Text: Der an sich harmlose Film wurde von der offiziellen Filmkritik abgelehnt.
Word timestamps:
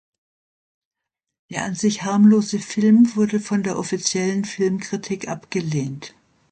Der 1.51 1.63
an 1.65 1.75
sich 1.75 2.01
harmlose 2.01 2.57
Film 2.57 3.15
wurde 3.15 3.39
von 3.39 3.61
der 3.61 3.77
offiziellen 3.77 4.45
Filmkritik 4.45 5.27
abgelehnt. 5.27 6.15